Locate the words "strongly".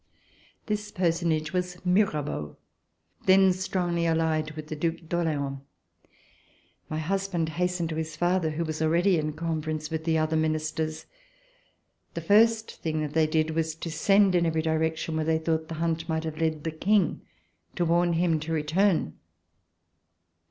3.53-4.07